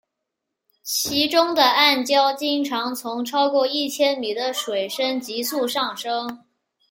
[0.81, 6.43] 其中的暗礁经常从超过一千米的水深急速上升。